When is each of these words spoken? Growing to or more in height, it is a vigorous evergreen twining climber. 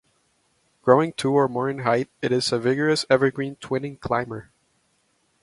Growing 0.81 1.13
to 1.13 1.31
or 1.31 1.47
more 1.47 1.69
in 1.69 1.77
height, 1.81 2.09
it 2.23 2.31
is 2.31 2.51
a 2.51 2.57
vigorous 2.57 3.05
evergreen 3.07 3.55
twining 3.57 3.97
climber. 3.97 4.49